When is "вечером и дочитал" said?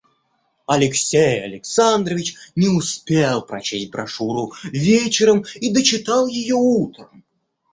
4.63-6.25